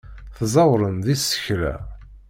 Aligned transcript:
Tẓewrem 0.37 0.97
deg 1.07 1.17
tsekla. 1.19 1.75